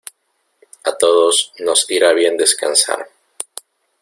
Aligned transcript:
A 0.89 0.91
todos 1.01 1.35
nos 1.65 1.81
irá 1.95 2.11
bien 2.19 2.35
descansar. 2.43 3.01